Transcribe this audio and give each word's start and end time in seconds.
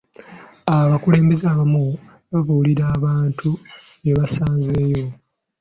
Abakulembeze 0.75 1.43
abamu 1.53 1.83
babuulira 2.31 2.83
abantu 2.97 3.49
bye 4.01 4.13
basazeewo. 4.19 5.11